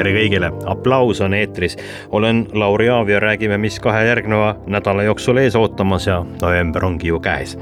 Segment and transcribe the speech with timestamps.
[0.00, 1.76] Tere kõigile, aplaus on eetris.
[2.16, 7.10] olen Lauri Aav ja räägime, mis kahe järgneva nädala jooksul ees ootamas ja november ongi
[7.10, 7.56] ju käes.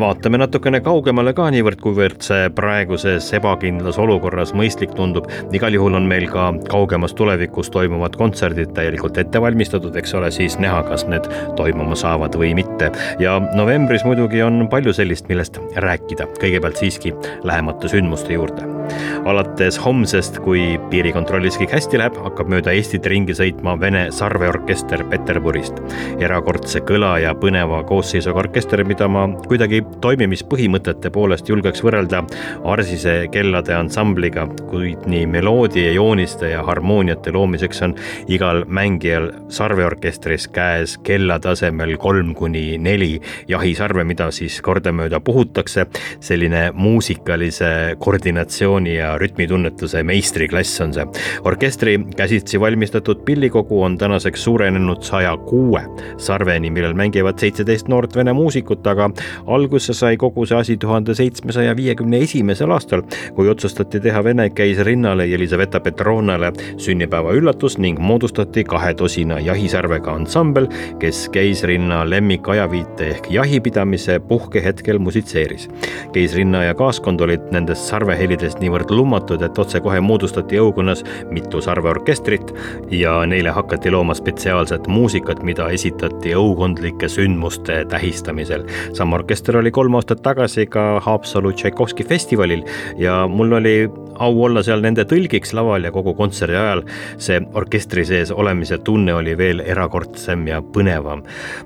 [0.00, 5.28] vaatame natukene kaugemale ka niivõrd, kuivõrd see praeguses ebakindlas olukorras mõistlik tundub.
[5.52, 10.58] igal juhul on meil ka kaugemas tulevikus toimuvad kontserdid täielikult ette valmistatud, eks ole, siis
[10.58, 12.92] näha, kas need toimuma saavad või mitte.
[13.18, 16.32] ja novembris muidugi on palju sellist, millest rääkida.
[16.40, 17.12] kõigepealt siiski
[17.42, 18.83] lähemate sündmuste juurde.
[19.24, 25.80] Alates homsest, kui piirikontrollis kõik hästi läheb, hakkab mööda Eestit ringi sõitma Vene sarveorkester Peterburist.
[26.20, 32.24] erakordse kõla ja põneva koosseisuga orkester, mida ma kuidagi toimimispõhimõtete poolest julgeks võrrelda
[32.64, 37.94] Arsise kellade ansambliga, kuid nii meloodia, jooniste ja harmooniate loomiseks on
[38.28, 45.86] igal mängijal sarveorkestris käes kella tasemel kolm kuni neli jahisarve, mida siis kordamööda puhutakse.
[46.20, 51.06] selline muusikalise koordinatsiooni ja rütmitunnetuse meistriklass on see
[51.44, 55.82] orkestri käsitsi valmistatud pillikogu on tänaseks suurenenud saja kuue
[56.16, 59.10] sarveni, millel mängivad seitseteist noort vene muusikut, aga
[59.46, 63.02] alguse sai kogu see asi tuhande seitsmesaja viiekümne esimesel aastal,
[63.34, 70.68] kui otsustati teha Vene keisrinnale Jelizaveta Petrovnale sünnipäeva üllatus ning moodustati kahe tosina jahisarvega ansambel,
[71.02, 75.68] kes keisrinna lemmikajaviite ehk jahipidamise puhkehetkel musitseeris.
[76.12, 82.54] keisrinna ja kaaskond olid nendest sarvehelidest niivõrd lummatud, et otsekohe moodustati õukonnas mitu sarveorkestrit
[82.94, 88.64] ja neile hakati looma spetsiaalset muusikat, mida esitati õukondlike sündmuste tähistamisel.
[88.92, 92.64] sama orkester oli kolm aastat tagasi ka Haapsalu Tšaikovski festivalil
[92.98, 93.76] ja mul oli
[94.18, 96.84] au olla seal nende tõlgiks laval ja kogu kontserdi ajal
[97.18, 101.24] see orkestri sees olemise tunne oli veel erakordsem ja põnevam.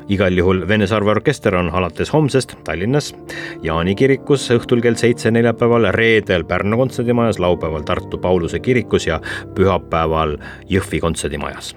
[0.09, 3.15] igal juhul Vene sarveorkester on alates homsest Tallinnas
[3.63, 9.21] Jaani kirikus õhtul kell seitse neljapäeval, reedel Pärnu kontserdimajas, laupäeval Tartu Pauluse kirikus ja
[9.55, 10.39] pühapäeval
[10.69, 11.75] Jõhvi kontserdimajas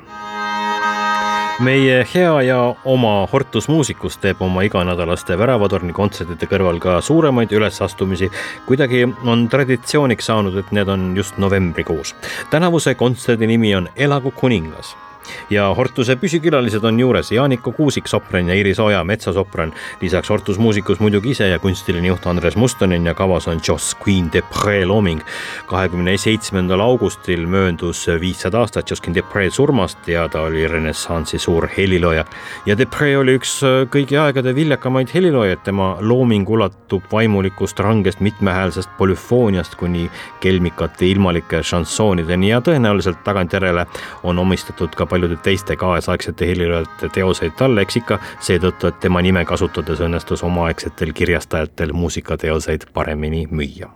[1.60, 8.32] meie hea ja oma Hortus muusikus teeb oma iganädalaste Väravatorni kontsertide kõrval ka suuremaid ülesastumisi.
[8.66, 12.16] kuidagi on traditsiooniks saanud, et need on just novembrikuus.
[12.50, 14.96] tänavuse kontserdi nimi on Elagu kuningas
[15.50, 19.74] ja Hortuse püsikülalised on juures Jaaniko Kuusik, sopran ja Iris Oja, metsasopran.
[20.02, 24.30] lisaks Hortus muusikus muidugi ise ja kunstiline juht Andres Mustonen ja kavas on Joss Queen
[24.34, 25.22] Depre looming.
[25.66, 32.26] kahekümne seitsmendal augustil möödus viissada aastat Josquin Depre surmast ja ta oli renessansi suur helilooja.
[32.66, 33.62] ja Depre oli üks
[33.92, 42.50] kõigi aegade viljakamaid heliloojaid, tema looming ulatub vaimulikust rangest mitmehäälsest polüfooniast kuni kelmikate ilmalike šansoonideni
[42.50, 43.86] ja tõenäoliselt tagantjärele
[44.24, 49.46] on omistatud ka paljude teiste kaasaegsete heliloojate teoseid talle, eks ikka seetõttu, et tema nime
[49.46, 53.92] kasutades õnnestus omaaegsetel kirjastajatel muusikateoseid paremini müüa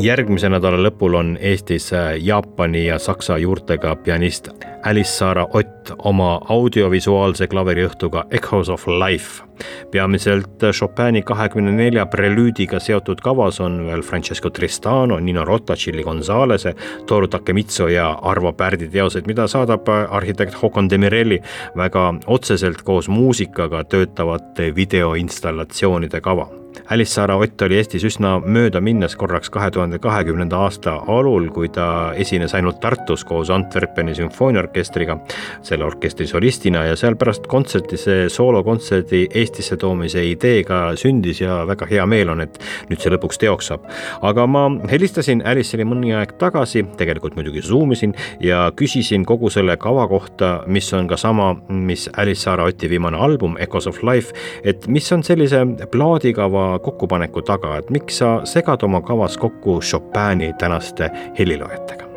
[0.00, 1.90] järgmise nädala lõpul on Eestis
[2.20, 4.48] Jaapani ja Saksa juurtega pianist
[4.86, 9.42] Alice-Saara Ott oma audiovisuaalse klaveriõhtuga Echoes of Life.
[9.90, 16.74] peamiselt Chopini kahekümne nelja prelüüdiga seotud kavas on veel Francesco Tristano, Nino Rota, Chili Gonzalese,
[17.06, 21.42] Toru Takemitsu ja Arvo Pärdi teosed, mida saadab arhitekt Håkon Demirelli
[21.76, 26.59] väga otseselt koos muusikaga töötavate videoinstallatsioonide kava
[26.90, 32.12] Alice Saara Ott oli Eestis üsna möödaminnes korraks kahe tuhande kahekümnenda aasta alul, kui ta
[32.18, 35.16] esines ainult Tartus koos Antwerpeni sümfooniaorkestriga,
[35.62, 41.60] selle orkestri solistina ja seal pärast kontserti see soolokontserdi Eestisse toomise idee ka sündis ja
[41.68, 42.58] väga hea meel on, et
[42.90, 43.86] nüüd see lõpuks teoks saab.
[44.22, 49.76] aga ma helistasin Alice'ile mõni aeg tagasi, tegelikult muidugi Zoom isin ja küsisin kogu selle
[49.76, 54.34] kava kohta, mis on ka sama, mis Alice Saara Oti viimane album Echoes of Life,
[54.64, 55.62] et mis on sellise
[55.92, 62.09] plaadikava kava kokkupaneku taga, et miks sa segad oma kavas kokku Chopini tänaste heliloojatega?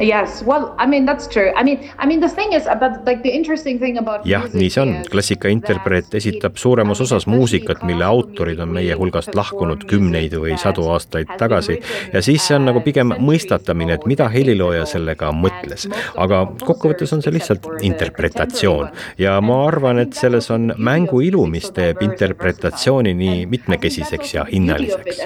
[0.00, 1.52] Yes, well, I mean that's true.
[1.56, 4.70] I mean, I mean the thing is about like the interesting thing about jah, nii
[4.70, 10.36] see on, klassika interpreet esitab suuremas osas muusikat, mille autorid on meie hulgast lahkunud kümneid
[10.36, 11.78] või sadu aastaid tagasi.
[12.12, 15.88] ja siis see on nagu pigem mõistatamine, et mida helilooja sellega mõtles.
[16.16, 18.90] aga kokkuvõttes on see lihtsalt interpretatsioon.
[19.18, 25.24] ja ma arvan, et selles on mängu ilu, mis teeb interpretatsiooni nii mitmekesiseks ja hinnaliseks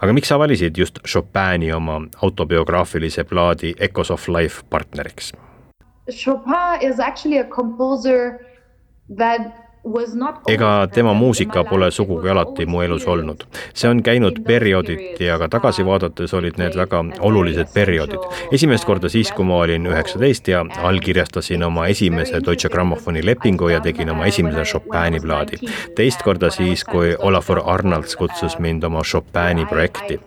[0.00, 5.32] aga miks sa valisid just Chopini oma autobiograafilise plaadi Echoes of Life partneriks?
[6.10, 8.46] Chopin is actually a composer
[9.08, 9.63] that
[10.48, 13.44] ega tema muusika pole sugugi alati mu elus olnud.
[13.74, 18.20] see on käinud periooditi, aga tagasi vaadates olid need väga olulised perioodid.
[18.52, 23.80] esimest korda siis, kui ma olin üheksateist ja allkirjastasin oma esimese Deutsche Grammofoni lepingu ja
[23.80, 25.60] tegin oma esimese Chopini plaadi.
[25.96, 30.20] teist korda siis, kui Olafur Arnalds kutsus mind oma Chopini projekti.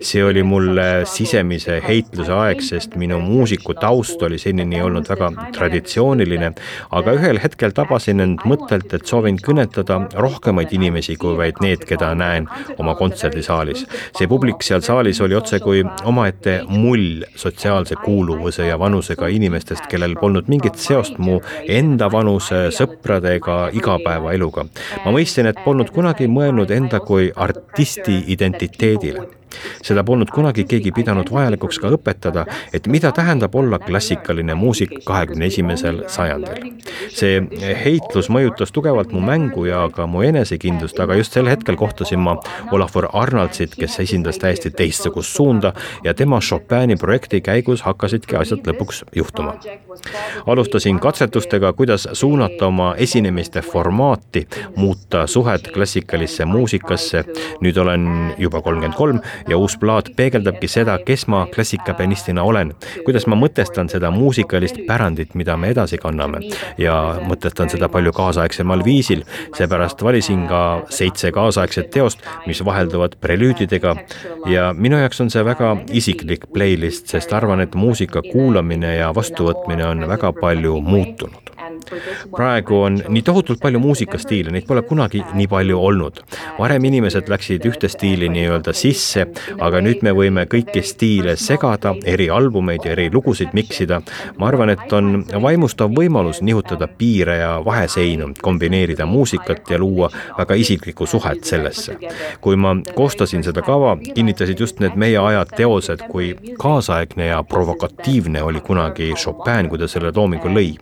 [0.00, 6.52] see oli mulle sisemise heitluse aeg, sest minu muusiku taust oli senini olnud väga traditsiooniline,
[6.90, 11.84] aga ühel hetkel tabasin end mõttelt, et et soovin kõnetada rohkemaid inimesi kui vaid need,
[11.88, 12.48] keda näen
[12.80, 13.84] oma kontserdisaalis.
[14.16, 20.48] see publik seal saalis oli otsekui omaette mull sotsiaalse kuuluvuse ja vanusega inimestest, kellel polnud
[20.48, 24.66] mingit seost mu enda vanuse sõprade ega igapäevaeluga.
[25.04, 29.43] ma mõistsin, et polnud kunagi mõelnud enda kui artisti identiteedile
[29.82, 35.46] seda polnud kunagi keegi pidanud vajalikuks ka õpetada, et mida tähendab olla klassikaline muusik kahekümne
[35.46, 36.72] esimesel sajandil.
[37.14, 37.40] see
[37.84, 42.36] heitlus mõjutas tugevalt mu mängu ja ka mu enesekindlust, aga just sel hetkel kohtasin ma
[42.72, 45.72] Olafur Arnoldsit, kes esindas täiesti teistsugust suunda
[46.04, 49.58] ja tema Chopini projekti käigus hakkasidki asjad lõpuks juhtuma.
[50.46, 57.24] Alustasin katsetustega, kuidas suunata oma esinemiste formaati, muuta suhet klassikalisse muusikasse.
[57.60, 62.74] nüüd olen juba kolmkümmend kolm ja uus plaat peegeldabki seda, kes ma klassikapianistina olen,
[63.04, 66.40] kuidas ma mõtestan seda muusikalist pärandit, mida me edasi kanname
[66.78, 66.94] ja
[67.24, 69.24] mõtestan seda palju kaasaegsemal viisil.
[69.56, 73.96] seepärast valisin ka seitse kaasaegset teost, mis vahelduvad prelüüdidega
[74.50, 79.83] ja minu jaoks on see väga isiklik playlist, sest arvan, et muusika kuulamine ja vastuvõtmine
[79.90, 81.53] on väga palju muutunud
[82.36, 86.20] praegu on nii tohutult palju muusikastiile, neid pole kunagi nii palju olnud.
[86.58, 89.26] varem inimesed läksid ühte stiili nii-öelda sisse,
[89.60, 94.00] aga nüüd me võime kõiki stiile segada, eri albumeid ja eri lugusid miksida.
[94.38, 100.54] ma arvan, et on vaimustav võimalus nihutada piire ja vaheseinu, kombineerida muusikat ja luua väga
[100.54, 101.96] isiklikku suhet sellesse.
[102.40, 108.42] kui ma koostasin seda kava, kinnitasid just need meie aja teosed, kui kaasaegne ja provokatiivne
[108.42, 110.74] oli kunagi Chopin, kui ta selle loomingu lõi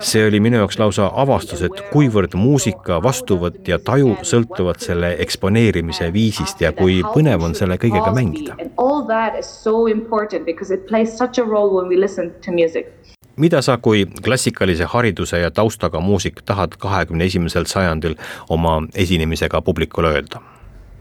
[0.00, 6.08] see oli minu jaoks lausa avastus, et kuivõrd muusika vastuvõtt ja taju sõltuvad selle eksponeerimise
[6.14, 8.56] viisist ja kui põnev on selle kõigega mängida.
[13.36, 18.16] mida sa kui klassikalise hariduse ja taustaga muusik tahad kahekümne esimesel sajandil
[18.48, 20.40] oma esinemisega publikule öelda?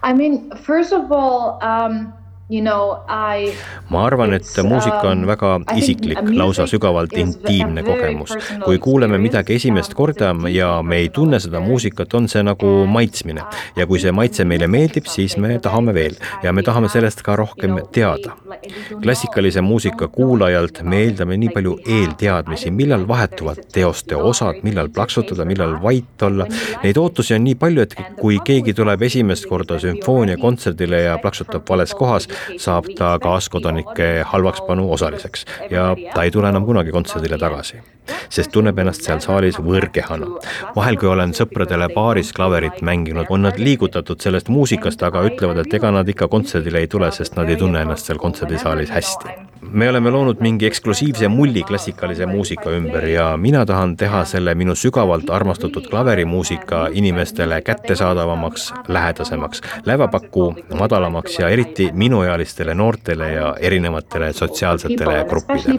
[0.04, 2.25] I mean, first of all um
[3.90, 8.36] ma arvan, et muusika on um, väga isiklik, lausa sügavalt intiimne kogemus.
[8.66, 13.42] kui kuuleme midagi esimest korda ja me ei tunne seda muusikat, on see nagu maitsmine.
[13.76, 17.36] ja kui see maitse meile meeldib, siis me tahame veel ja me tahame sellest ka
[17.36, 18.38] rohkem teada.
[19.02, 25.80] klassikalise muusika kuulajalt me eeldame nii palju eelteadmisi, millal vahetuvad teoste osad, millal plaksutada, millal
[25.82, 26.46] vait olla.
[26.84, 31.98] Neid ootusi on nii palju, et kui keegi tuleb esimest korda sümfooniakontserdile ja plaksutab vales
[31.98, 37.82] kohas, saab ta kaaskodanike halvakspanu osaliseks ja ta ei tule enam kunagi kontserdile tagasi,
[38.30, 40.28] sest tunneb ennast seal saalis võõrkehana.
[40.76, 45.74] vahel, kui olen sõpradele baaris klaverit mänginud, on nad liigutatud sellest muusikast, aga ütlevad, et
[45.74, 49.36] ega nad ikka kontserdile ei tule, sest nad ei tunne ennast seal kontserdisaalis hästi.
[49.66, 54.76] me oleme loonud mingi eksklusiivse mulli klassikalise muusika ümber ja mina tahan teha selle minu
[54.76, 61.90] sügavalt armastatud klaverimuusika inimestele kättesaadavamaks, lähedasemaks, lävepaku madalamaks ja eriti
[62.26, 65.78] minuealistele noortele ja erinevatele sotsiaalsetele gruppidele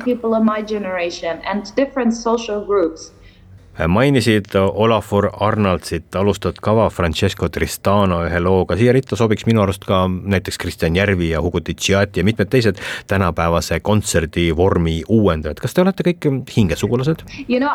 [3.89, 10.05] mainisid Olafur Arnoldsit, alustad kava Francesco Tristano ühe looga, siia ritta sobiks minu arust ka
[10.09, 16.07] näiteks Kristjan Järvi ja Hugo Ticciati ja mitmed teised tänapäevase kontserdivormi uuendajad, kas te olete
[16.11, 17.25] kõik hingesugulased?
[17.49, 17.61] You?
[17.61, 17.71] Know,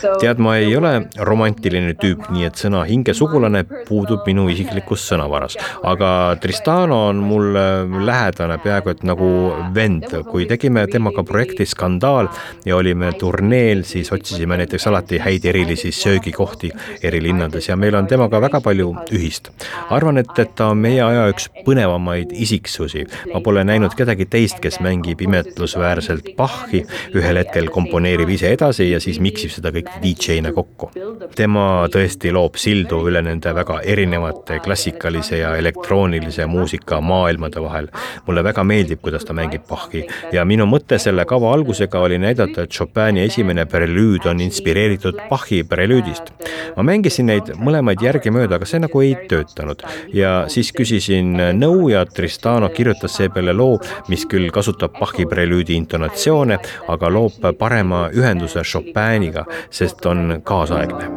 [0.00, 0.14] so...
[0.20, 6.10] tead, ma ei ole romantiline tüüp, nii et sõna hingesugulane puudub minu isiklikus sõnavaras, aga
[6.42, 7.64] Tristano on mulle
[8.04, 9.28] lähedane peaaegu et nagu
[9.74, 12.30] vend, kui tegime temaga projekti Skandaal
[12.66, 16.70] ja olime turneel, turneel, siis otsisime näiteks alati häid erilisi söögikohti
[17.02, 19.50] eri linnades ja meil on temaga väga palju ühist.
[19.90, 23.04] arvan, et, et ta on meie aja üks põnevamaid isiksusi.
[23.32, 26.84] ma pole näinud kedagi teist, kes mängib imetlusväärselt Bachi,
[27.14, 30.90] ühel hetkel komponeerib ise edasi ja siis miksib seda kõike DJ-na kokku.
[31.34, 37.88] tema tõesti loob sildu üle nende väga erinevate klassikalise ja elektroonilise muusika maailmade vahel.
[38.26, 42.62] mulle väga meeldib, kuidas ta mängib Bachi ja minu mõte selle kava algusega oli näidata,
[42.62, 46.32] et Chopini esimene prelüüd on inspireeritud Bachi prelüüdist.
[46.76, 49.82] ma mängisin neid mõlemaid järgemööda, aga see nagu ei töötanud
[50.12, 56.58] ja siis küsisin nõu ja Tristano kirjutas seepeale loo, mis küll kasutab Bachi prelüüdi intonatsioone,
[56.88, 61.10] aga loob parema ühenduse Chopiniga, sest on kaasaegne.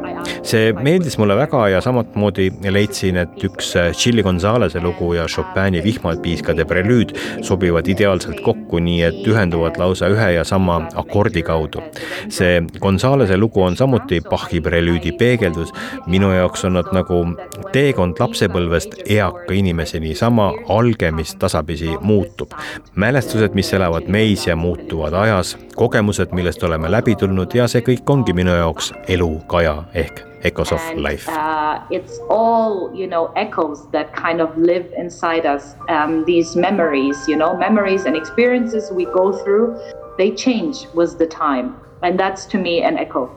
[0.44, 6.66] see meeldis mulle väga ja samamoodi leidsin, et üks Chili Gonzalez'e lugu ja Chopini vihmapiiskade
[6.66, 11.84] prelüüd sobivad ideaalselt kokku, nii et ühenduvad lausa ühe ja sama akordi kaudu.
[12.30, 15.74] See Gonzalez'e lugu on samuti Bachi prelüüdi peegeldus,
[16.08, 17.24] minu jaoks on nad nagu
[17.74, 22.54] teekond lapsepõlvest eaka inimeseni, sama alge, mis tasapisi muutub.
[22.96, 28.10] mälestused, mis elavad meis ja muutuvad ajas, kogemused, millest oleme läbi tulnud ja see kõik
[28.10, 31.28] ongi minu jaoks elukaja ehk echoes of life.
[31.30, 35.76] Uh, it's all, you know, echoes that kind of live inside us.
[35.90, 39.78] Um, these memories, you know, memories and experiences we go through,
[40.18, 41.76] they change with the time.
[42.02, 43.30] And that's to me an echo.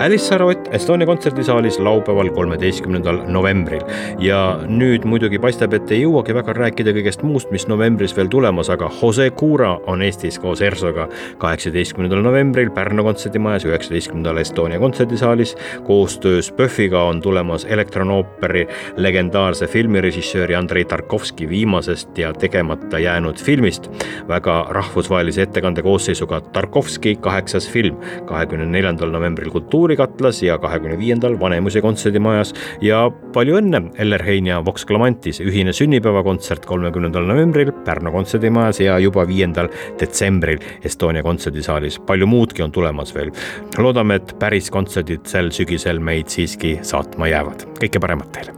[0.00, 3.80] Alice Sarvet Estonia kontserdisaalis laupäeval, kolmeteistkümnendal novembril.
[4.18, 8.70] ja nüüd muidugi paistab, et ei jõuagi väga rääkida kõigest muust, mis novembris veel tulemas,
[8.72, 11.04] aga Jose Cura on Eestis koos Ersoga
[11.38, 15.56] kaheksateistkümnendal novembril Pärnu kontserdimajas, üheksateistkümnendal Estonia kontserdisaalis.
[15.84, 18.66] koostöös PÖFFiga on tulemas elektronooperi
[18.96, 23.90] legendaarse filmirežissööri Andrei Tarkovski viimasest ja tegemata jäänud filmist.
[24.28, 31.40] väga rahvusvahelise ettekande koosseisuga Tarkovski kaheksas film, kahekümne neljandal novembril kultuuri kultuurikatlas ja kahekümne viiendal
[31.40, 38.80] Vanemuise kontserdimajas ja palju õnne, Ellerhein ja Vox Clamantis ühine sünnipäevakontsert kolmekümnendal novembril Pärnu kontserdimajas
[38.80, 39.68] ja juba viiendal
[40.00, 41.98] detsembril Estonia kontserdisaalis.
[42.06, 43.30] palju muudki on tulemas veel.
[43.78, 47.66] loodame, et päris kontserdid sel sügisel meid siiski saatma jäävad.
[47.80, 48.54] kõike paremat teile.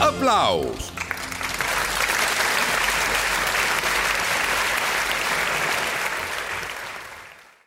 [0.00, 0.85] aplaus